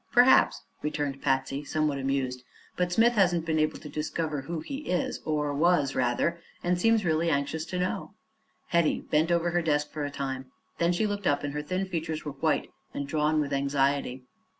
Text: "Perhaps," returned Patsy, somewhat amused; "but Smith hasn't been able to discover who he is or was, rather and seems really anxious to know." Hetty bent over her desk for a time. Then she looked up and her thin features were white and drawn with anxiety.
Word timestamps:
"Perhaps," 0.11 0.63
returned 0.81 1.21
Patsy, 1.21 1.63
somewhat 1.63 1.99
amused; 1.99 2.41
"but 2.75 2.91
Smith 2.91 3.13
hasn't 3.13 3.45
been 3.45 3.59
able 3.59 3.77
to 3.77 3.87
discover 3.87 4.41
who 4.41 4.59
he 4.61 4.77
is 4.77 5.19
or 5.25 5.53
was, 5.53 5.93
rather 5.93 6.41
and 6.63 6.81
seems 6.81 7.05
really 7.05 7.29
anxious 7.29 7.65
to 7.65 7.77
know." 7.77 8.15
Hetty 8.69 9.01
bent 9.01 9.31
over 9.31 9.51
her 9.51 9.61
desk 9.61 9.91
for 9.91 10.03
a 10.03 10.09
time. 10.09 10.47
Then 10.79 10.91
she 10.91 11.05
looked 11.05 11.27
up 11.27 11.43
and 11.43 11.53
her 11.53 11.61
thin 11.61 11.85
features 11.85 12.25
were 12.25 12.31
white 12.31 12.71
and 12.95 13.05
drawn 13.07 13.39
with 13.39 13.53
anxiety. 13.53 14.23